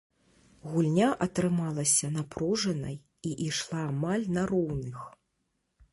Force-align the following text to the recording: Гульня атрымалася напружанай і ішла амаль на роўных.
Гульня 0.69 1.09
атрымалася 1.25 2.09
напружанай 2.15 2.97
і 3.33 3.37
ішла 3.49 3.81
амаль 3.91 4.25
на 4.39 4.43
роўных. 4.53 4.99